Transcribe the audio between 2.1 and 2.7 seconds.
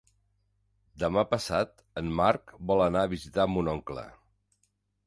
Marc